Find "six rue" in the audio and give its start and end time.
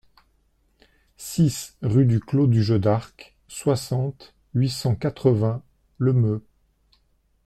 1.17-2.05